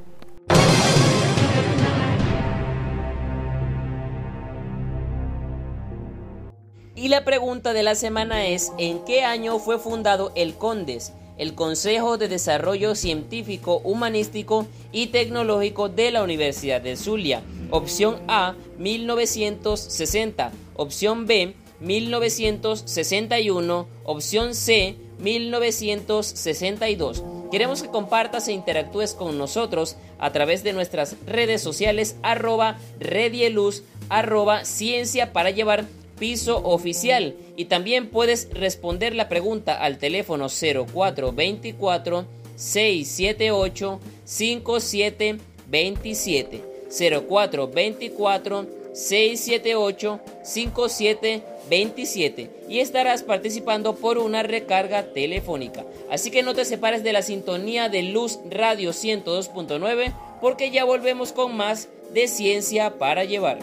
[7.03, 11.57] Y la pregunta de la semana es, ¿en qué año fue fundado el CONDES, el
[11.57, 17.43] Consejo de Desarrollo Científico, Humanístico y Tecnológico de la Universidad de Zulia?
[17.71, 27.25] opción A 1960, opción B 1961, opción C 1962.
[27.51, 33.83] Queremos que compartas e interactúes con nosotros a través de nuestras redes sociales arroba redieluz
[34.09, 35.85] arroba ciencia para llevar
[36.19, 42.25] piso oficial y también puedes responder la pregunta al teléfono 0424
[42.57, 55.85] 678 5727 0424 678 5727 y estarás participando por una recarga telefónica.
[56.11, 61.33] Así que no te separes de la sintonía de Luz Radio 102.9 porque ya volvemos
[61.33, 63.59] con más de Ciencia para Llevar.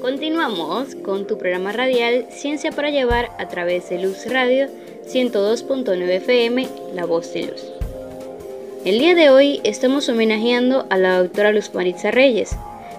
[0.00, 4.68] Continuamos con tu programa radial Ciencia para Llevar a través de Luz Radio
[5.06, 7.64] 102.9 FM, La Voz de Luz.
[8.84, 12.54] El día de hoy estamos homenajeando a la doctora Luz Maritza Reyes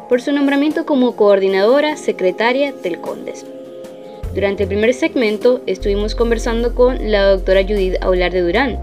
[0.10, 3.46] por su nombramiento como coordinadora secretaria del CONDES.
[4.34, 8.82] Durante el primer segmento estuvimos conversando con la doctora Judith Aular de Durán,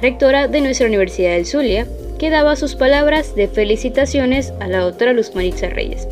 [0.00, 1.86] rectora de nuestra Universidad del Zulia,
[2.18, 6.08] que daba sus palabras de felicitaciones a la doctora Luz Maritza Reyes.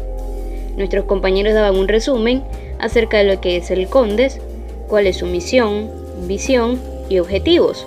[0.77, 2.43] Nuestros compañeros daban un resumen
[2.79, 4.41] acerca de lo que es el CONDES,
[4.89, 5.91] cuál es su misión,
[6.27, 7.87] visión y objetivos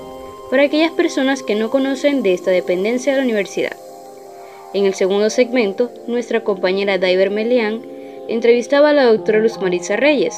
[0.50, 3.76] para aquellas personas que no conocen de esta dependencia de la universidad.
[4.73, 7.82] En el segundo segmento, nuestra compañera Daiver Melián
[8.28, 10.36] entrevistaba a la doctora Luz Maritza Reyes,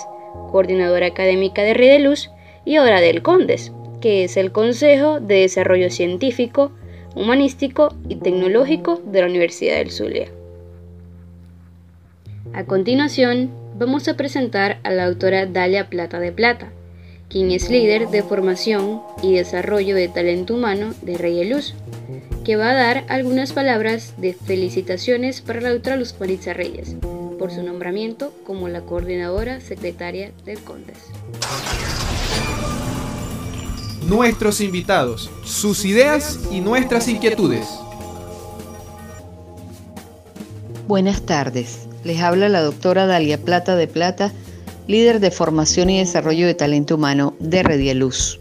[0.52, 2.32] coordinadora académica de Red de Luz
[2.66, 6.72] y ahora del CONDES, que es el Consejo de Desarrollo Científico,
[7.16, 10.39] Humanístico y Tecnológico de la Universidad del Zulia.
[12.54, 16.72] A continuación, vamos a presentar a la doctora Dalia Plata de Plata,
[17.30, 21.76] quien es líder de formación y desarrollo de talento humano de Rey Luz,
[22.44, 26.96] que va a dar algunas palabras de felicitaciones para la doctora Luz Maritza Reyes
[27.38, 30.98] por su nombramiento como la coordinadora secretaria del CONDES.
[34.08, 37.68] Nuestros invitados, sus ideas y nuestras inquietudes.
[40.88, 41.89] Buenas tardes.
[42.04, 44.32] Les habla la doctora Dalia Plata de Plata,
[44.88, 48.40] líder de formación y desarrollo de talento humano de Redialuz.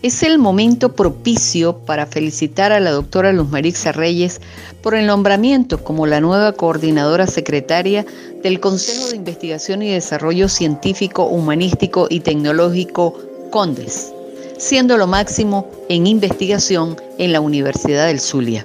[0.00, 4.40] Es el momento propicio para felicitar a la doctora Luz Marixa Reyes
[4.80, 8.06] por el nombramiento como la nueva coordinadora secretaria
[8.42, 13.18] del Consejo de Investigación y Desarrollo Científico, Humanístico y Tecnológico
[13.50, 14.12] CONDES,
[14.56, 18.64] siendo lo máximo en investigación en la Universidad del Zulia.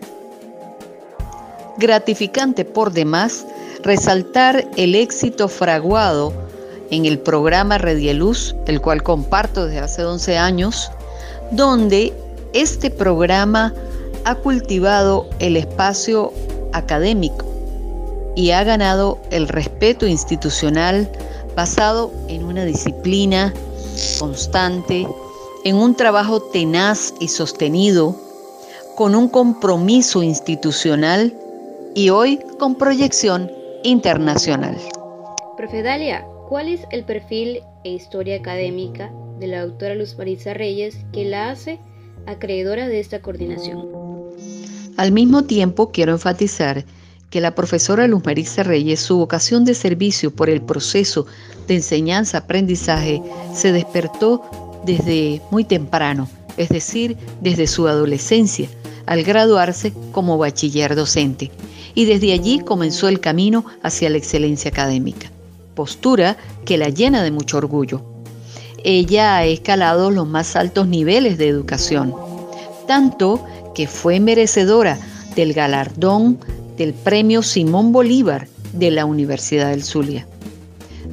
[1.79, 3.45] Gratificante por demás
[3.83, 6.33] resaltar el éxito fraguado
[6.89, 10.91] en el programa Redieluz, el cual comparto desde hace 11 años,
[11.51, 12.13] donde
[12.53, 13.73] este programa
[14.25, 16.31] ha cultivado el espacio
[16.71, 17.45] académico
[18.35, 21.09] y ha ganado el respeto institucional
[21.55, 23.53] basado en una disciplina
[24.17, 25.05] constante,
[25.65, 28.15] en un trabajo tenaz y sostenido,
[28.95, 31.33] con un compromiso institucional
[31.95, 33.51] y hoy con proyección
[33.83, 34.77] internacional.
[35.57, 40.97] Profe Dalia, ¿cuál es el perfil e historia académica de la doctora Luz Marisa Reyes
[41.11, 41.79] que la hace
[42.25, 43.87] acreedora de esta coordinación?
[44.97, 46.85] Al mismo tiempo, quiero enfatizar
[47.29, 51.25] que la profesora Luz Marisa Reyes, su vocación de servicio por el proceso
[51.67, 53.21] de enseñanza-aprendizaje
[53.53, 54.43] se despertó
[54.85, 58.69] desde muy temprano, es decir, desde su adolescencia,
[59.05, 61.51] al graduarse como bachiller docente
[61.95, 65.31] y desde allí comenzó el camino hacia la excelencia académica,
[65.75, 68.01] postura que la llena de mucho orgullo.
[68.83, 72.13] Ella ha escalado los más altos niveles de educación,
[72.87, 74.97] tanto que fue merecedora
[75.35, 76.37] del galardón
[76.77, 80.27] del Premio Simón Bolívar de la Universidad del Zulia.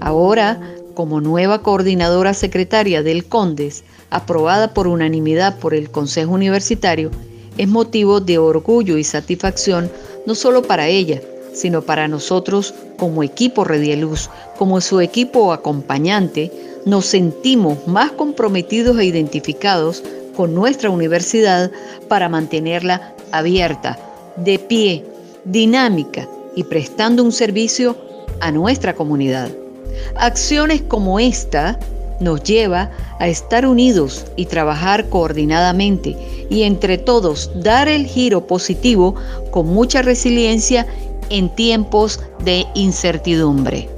[0.01, 0.61] Ahora,
[0.95, 7.11] como nueva coordinadora secretaria del CONDES, aprobada por unanimidad por el Consejo Universitario,
[7.57, 9.91] es motivo de orgullo y satisfacción
[10.31, 11.21] no solo para ella,
[11.53, 16.53] sino para nosotros como equipo Redieluz, como su equipo acompañante,
[16.87, 20.05] nos sentimos más comprometidos e identificados
[20.37, 21.73] con nuestra universidad
[22.07, 23.99] para mantenerla abierta,
[24.37, 25.05] de pie,
[25.45, 27.97] dinámica y prestando un servicio
[28.39, 29.51] a nuestra comunidad.
[30.15, 31.77] Acciones como esta
[32.21, 36.17] nos lleva a estar unidos y trabajar coordinadamente
[36.49, 39.15] y entre todos dar el giro positivo
[39.51, 40.87] con mucha resiliencia
[41.31, 43.89] en tiempos de incertidumbre.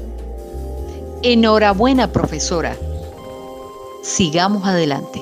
[1.22, 2.76] Enhorabuena, profesora.
[4.02, 5.20] Sigamos adelante.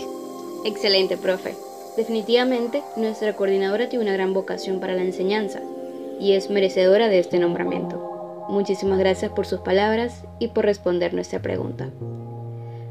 [0.64, 1.54] Excelente, profe.
[1.96, 5.60] Definitivamente, nuestra coordinadora tiene una gran vocación para la enseñanza
[6.18, 8.46] y es merecedora de este nombramiento.
[8.48, 11.90] Muchísimas gracias por sus palabras y por responder nuestra pregunta.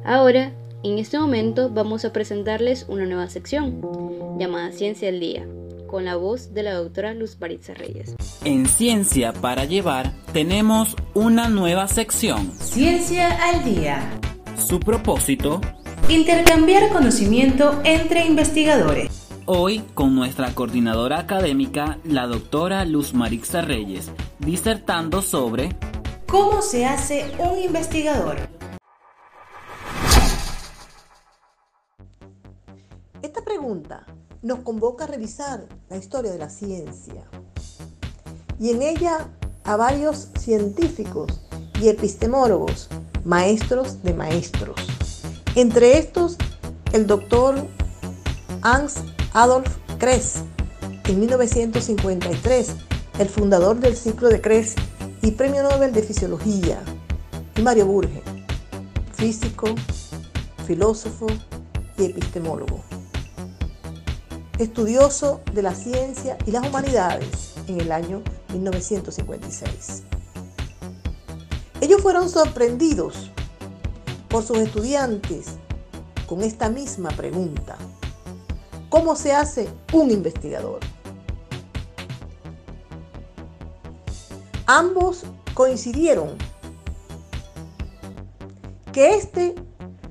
[0.10, 3.80] Ahora, en este momento vamos a presentarles una nueva sección
[4.40, 5.46] llamada Ciencia al Día,
[5.86, 8.16] con la voz de la doctora Luz Baritza Reyes.
[8.44, 12.52] En Ciencia para Llevar tenemos una nueva sección.
[12.60, 14.20] Ciencia al Día.
[14.58, 15.62] Su propósito,
[16.10, 19.28] Intercambiar conocimiento entre investigadores.
[19.46, 25.76] hoy con nuestra coordinadora académica, la doctora Luz Marixa Reyes, disertando sobre
[26.26, 28.49] ¿Cómo se hace un investigador?
[34.42, 37.24] Nos convoca a revisar la historia de la ciencia
[38.60, 39.30] y en ella
[39.64, 41.42] a varios científicos
[41.80, 42.90] y epistemólogos,
[43.24, 44.76] maestros de maestros.
[45.56, 46.38] Entre estos,
[46.94, 47.56] el doctor
[48.64, 48.96] Hans
[49.34, 50.38] Adolf Kress,
[51.06, 52.74] en 1953,
[53.20, 54.76] el fundador del ciclo de Kress
[55.22, 56.82] y premio Nobel de Fisiología,
[57.56, 58.24] y Mario Burge,
[59.14, 59.68] físico,
[60.66, 61.28] filósofo
[61.98, 62.89] y epistemólogo
[64.60, 70.04] estudioso de la ciencia y las humanidades en el año 1956.
[71.80, 73.32] Ellos fueron sorprendidos
[74.28, 75.56] por sus estudiantes
[76.28, 77.78] con esta misma pregunta.
[78.90, 80.82] ¿Cómo se hace un investigador?
[84.66, 86.38] Ambos coincidieron
[88.92, 89.56] que este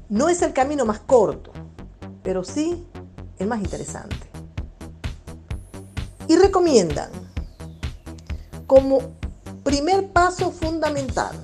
[0.09, 1.53] no es el camino más corto,
[2.23, 2.87] pero sí
[3.39, 4.29] el más interesante
[6.29, 7.11] y recomiendan
[8.67, 9.01] como
[9.65, 11.35] primer paso fundamental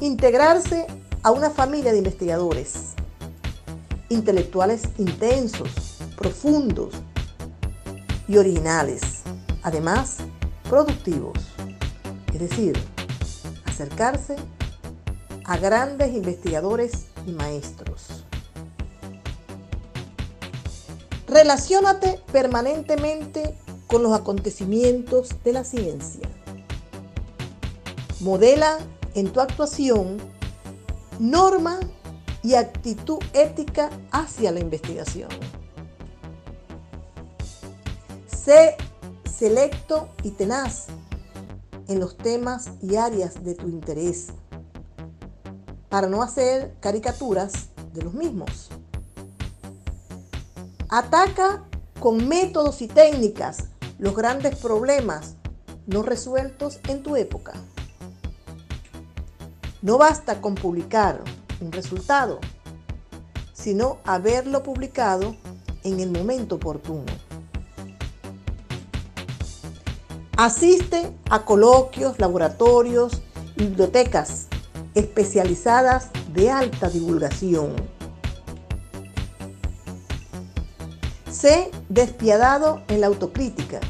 [0.00, 0.86] integrarse
[1.22, 2.94] a una familia de investigadores,
[4.08, 6.94] intelectuales intensos, profundos
[8.26, 9.22] y originales,
[9.62, 10.16] además
[10.68, 11.38] productivos,
[12.32, 12.76] es decir,
[13.66, 14.36] acercarse
[15.44, 18.21] a grandes investigadores y maestros.
[21.32, 23.56] Relaciónate permanentemente
[23.86, 26.28] con los acontecimientos de la ciencia.
[28.20, 28.76] Modela
[29.14, 30.18] en tu actuación
[31.18, 31.80] norma
[32.42, 35.30] y actitud ética hacia la investigación.
[38.26, 38.76] Sé
[39.24, 40.88] selecto y tenaz
[41.88, 44.28] en los temas y áreas de tu interés
[45.88, 48.68] para no hacer caricaturas de los mismos.
[50.94, 51.64] Ataca
[52.00, 53.68] con métodos y técnicas
[53.98, 55.36] los grandes problemas
[55.86, 57.54] no resueltos en tu época.
[59.80, 61.22] No basta con publicar
[61.62, 62.40] un resultado,
[63.54, 65.34] sino haberlo publicado
[65.82, 67.10] en el momento oportuno.
[70.36, 73.22] Asiste a coloquios, laboratorios,
[73.56, 74.48] bibliotecas
[74.94, 77.76] especializadas de alta divulgación
[81.42, 83.80] Sé despiadado en la autocrítica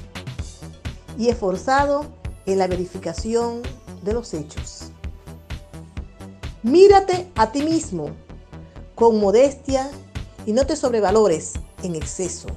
[1.18, 2.06] y esforzado
[2.46, 3.60] en la verificación
[4.02, 4.84] de los hechos.
[6.62, 8.16] Mírate a ti mismo
[8.94, 9.90] con modestia
[10.46, 12.48] y no te sobrevalores en exceso.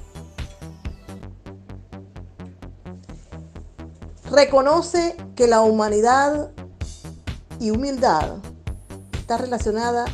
[4.30, 6.52] Reconoce que la humanidad
[7.60, 8.36] y humildad
[9.12, 10.06] está relacionada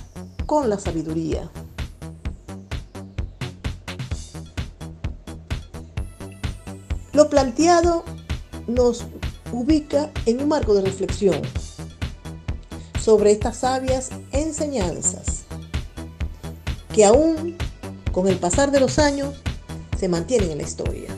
[0.46, 1.48] con la sabiduría.
[7.42, 8.04] Planteado
[8.68, 9.04] nos
[9.50, 11.42] ubica en un marco de reflexión
[13.00, 15.42] sobre estas sabias enseñanzas
[16.94, 17.56] que aún
[18.12, 19.42] con el pasar de los años
[19.98, 21.08] se mantienen en la historia.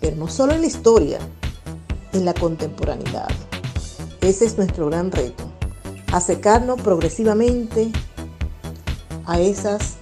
[0.00, 1.20] Pero no solo en la historia,
[2.12, 3.30] en la contemporaneidad.
[4.22, 5.44] Ese es nuestro gran reto,
[6.12, 7.92] acercarnos progresivamente
[9.24, 9.98] a esas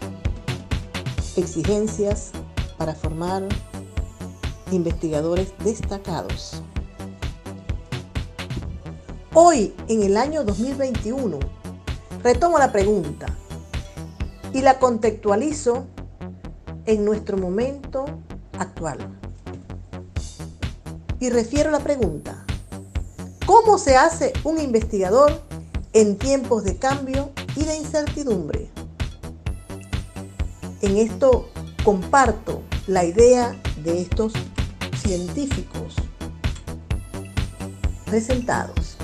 [1.37, 2.31] exigencias
[2.79, 3.47] para formar
[4.73, 6.63] investigadores destacados.
[9.35, 11.39] Hoy, en el año 2021,
[12.23, 13.27] retomo la pregunta
[14.53, 15.87] y la contextualizo
[16.87, 18.05] en nuestro momento
[18.59, 18.99] actual.
[21.19, 22.45] Y refiero la pregunta,
[23.47, 25.41] ¿cómo se hace un investigador
[25.93, 28.71] en tiempos de cambio y de incertidumbre?
[30.81, 31.49] En esto
[31.85, 34.33] comparto la idea de estos
[35.03, 35.97] científicos
[38.07, 38.97] presentados.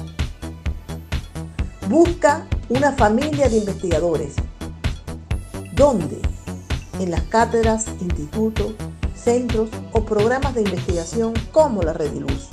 [1.89, 4.35] Busca una familia de investigadores
[5.73, 6.21] donde
[6.99, 8.73] en las cátedras, institutos,
[9.15, 12.49] centros o programas de investigación como la Rediluz.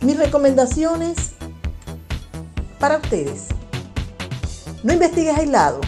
[0.00, 1.32] Mis recomendaciones
[2.78, 3.46] para ustedes.
[4.84, 5.80] No investigues aislado.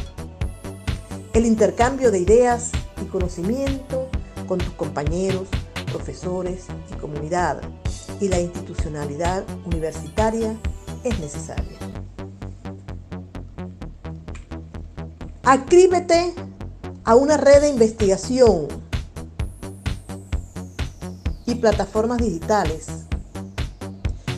[1.33, 4.09] El intercambio de ideas y conocimiento
[4.49, 5.47] con tus compañeros,
[5.91, 7.61] profesores y comunidad
[8.21, 10.57] y la institucionalidad universitaria
[11.05, 11.79] es necesaria.
[15.43, 16.35] Acríbete
[17.05, 18.69] a una red de investigación
[21.47, 22.87] y plataformas digitales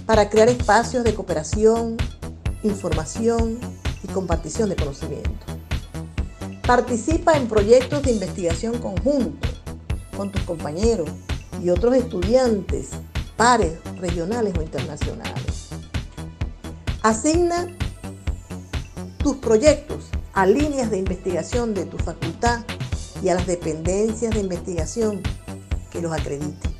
[0.07, 1.97] para crear espacios de cooperación,
[2.63, 3.59] información
[4.03, 5.31] y compartición de conocimiento.
[6.67, 9.49] Participa en proyectos de investigación conjunto
[10.17, 11.11] con tus compañeros
[11.63, 12.91] y otros estudiantes,
[13.37, 15.69] pares regionales o internacionales.
[17.03, 17.69] Asigna
[19.19, 22.61] tus proyectos a líneas de investigación de tu facultad
[23.23, 25.23] y a las dependencias de investigación
[25.91, 26.73] que los acrediten.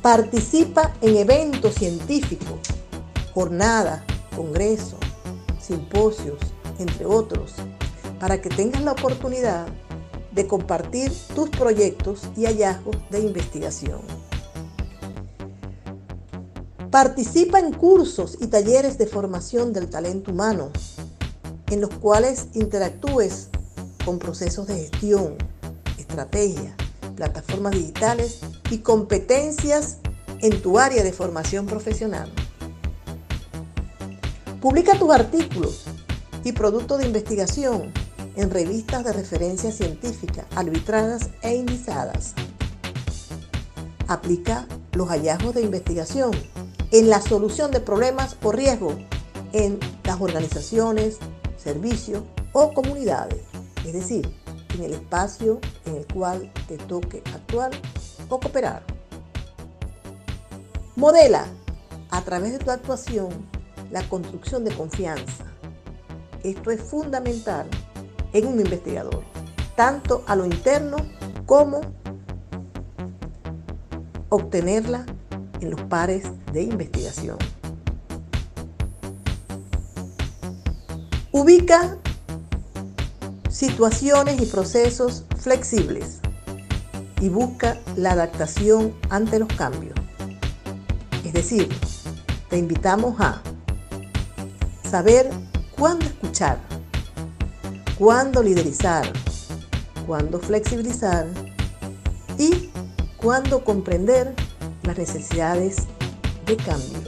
[0.00, 2.60] Participa en eventos científicos,
[3.34, 4.02] jornadas,
[4.36, 5.00] congresos,
[5.60, 6.38] simposios,
[6.78, 7.54] entre otros,
[8.20, 9.66] para que tengas la oportunidad
[10.34, 14.00] de compartir tus proyectos y hallazgos de investigación.
[16.90, 20.70] Participa en cursos y talleres de formación del talento humano,
[21.70, 23.48] en los cuales interactúes
[24.04, 25.36] con procesos de gestión,
[25.98, 26.76] estrategia,
[27.16, 29.98] plataformas digitales y competencias
[30.40, 32.30] en tu área de formación profesional.
[34.60, 35.84] Publica tus artículos
[36.44, 37.92] y productos de investigación
[38.36, 42.34] en revistas de referencia científica arbitradas e indizadas.
[44.08, 46.32] Aplica los hallazgos de investigación
[46.90, 48.96] en la solución de problemas o riesgos
[49.52, 51.18] en las organizaciones,
[51.56, 52.22] servicios
[52.52, 53.42] o comunidades,
[53.86, 54.28] es decir,
[54.74, 57.70] en el espacio en el cual te toque actuar
[58.28, 58.82] o cooperar.
[60.96, 61.46] Modela
[62.10, 63.30] a través de tu actuación
[63.90, 65.44] la construcción de confianza.
[66.42, 67.68] Esto es fundamental
[68.32, 69.22] en un investigador,
[69.76, 70.96] tanto a lo interno
[71.46, 71.80] como
[74.28, 75.04] obtenerla
[75.60, 77.38] en los pares de investigación.
[81.30, 81.98] Ubica
[83.48, 86.20] situaciones y procesos flexibles
[87.20, 89.94] y busca la adaptación ante los cambios.
[91.24, 91.68] Es decir,
[92.50, 93.40] te invitamos a
[94.90, 95.30] saber
[95.78, 96.58] cuándo escuchar,
[98.02, 99.08] cuándo liderizar,
[100.08, 101.24] cuándo flexibilizar
[102.36, 102.68] y
[103.16, 104.34] cuándo comprender
[104.82, 105.86] las necesidades
[106.44, 106.98] de cambio.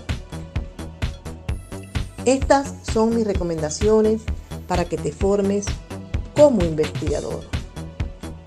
[2.24, 4.22] Estas son mis recomendaciones
[4.68, 5.66] para que te formes
[6.36, 7.40] como investigador.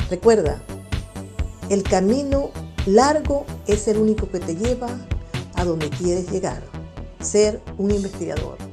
[0.10, 0.62] Recuerda,
[1.70, 2.52] el camino
[2.86, 4.88] largo es el único que te lleva
[5.56, 6.64] a donde quieres llegar,
[7.20, 8.66] ser un investigador.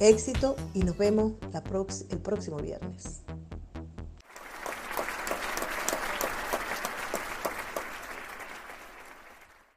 [0.00, 1.32] Éxito y nos vemos
[2.10, 3.22] el próximo viernes.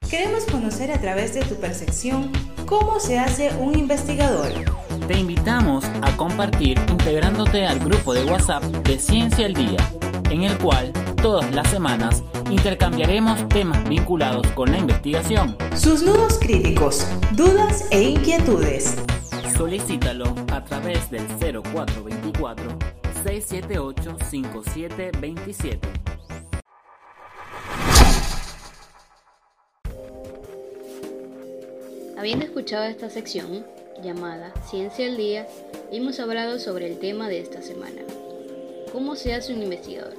[0.10, 2.32] Queremos conocer a través de tu percepción
[2.66, 4.52] cómo se hace un investigador.
[5.08, 9.78] Te invitamos a compartir integrándote al grupo de WhatsApp de Ciencia al Día,
[10.30, 10.92] en el cual
[11.22, 15.56] todas las semanas intercambiaremos temas vinculados con la investigación.
[15.76, 18.96] Sus nudos críticos, dudas e inquietudes.
[19.60, 22.80] Solicítalo a través del 0424
[23.26, 25.90] 678 5727.
[32.18, 33.66] Habiendo escuchado esta sección
[34.02, 35.46] llamada Ciencia al Día,
[35.92, 38.02] hemos hablado sobre el tema de esta semana.
[38.94, 40.14] ¿Cómo se hace un investigador?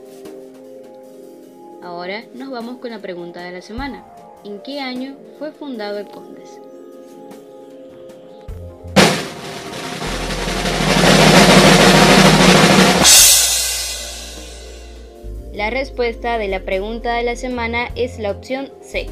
[1.82, 4.05] Ahora nos vamos con la pregunta de la semana.
[4.45, 6.70] ¿En qué año fue fundado el CONDES?
[15.61, 19.09] La respuesta de la pregunta de la semana es la opción C.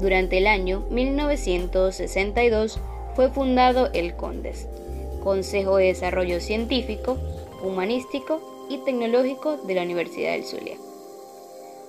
[0.00, 2.80] Durante el año 1962
[3.14, 4.68] fue fundado el CONDES,
[5.22, 7.18] Consejo de Desarrollo Científico,
[7.62, 10.76] Humanístico y Tecnológico de la Universidad del Zulia.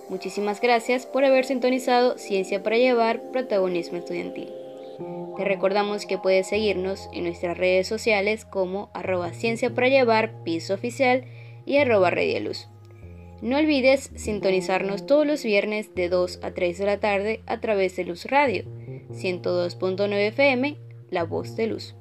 [0.09, 4.49] Muchísimas gracias por haber sintonizado Ciencia para Llevar, Protagonismo Estudiantil.
[5.37, 10.73] Te recordamos que puedes seguirnos en nuestras redes sociales como arroba Ciencia para Llevar, Piso
[10.73, 11.23] Oficial
[11.65, 12.67] y arroba Redialuz.
[13.41, 17.95] No olvides sintonizarnos todos los viernes de 2 a 3 de la tarde a través
[17.95, 18.63] de Luz Radio,
[19.11, 20.77] 102.9 FM,
[21.11, 21.95] La Voz de Luz.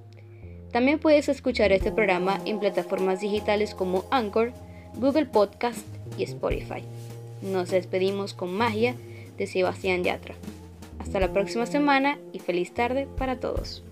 [0.72, 4.52] También puedes escuchar este programa en plataformas digitales como Anchor,
[4.98, 6.82] Google Podcast, y Spotify.
[7.42, 8.94] Nos despedimos con magia
[9.36, 10.34] de Sebastián Yatra.
[10.98, 13.85] Hasta la próxima semana y feliz tarde para todos.